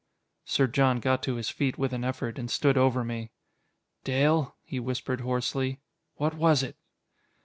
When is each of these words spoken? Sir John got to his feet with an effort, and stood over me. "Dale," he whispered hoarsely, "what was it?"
Sir 0.45 0.65
John 0.65 0.99
got 0.99 1.21
to 1.21 1.35
his 1.35 1.51
feet 1.51 1.77
with 1.77 1.93
an 1.93 2.03
effort, 2.03 2.39
and 2.39 2.49
stood 2.49 2.75
over 2.75 3.03
me. 3.03 3.29
"Dale," 4.03 4.55
he 4.63 4.79
whispered 4.79 5.21
hoarsely, 5.21 5.79
"what 6.15 6.33
was 6.33 6.63
it?" 6.63 6.75